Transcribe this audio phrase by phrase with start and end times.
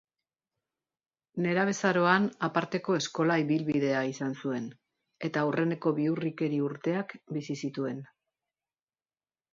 [1.45, 4.65] Nerabezaroan aparteko eskola ibilbidea izan zuen,
[5.29, 8.01] eta aurreneko bihurrikeri urteak bizi zituen.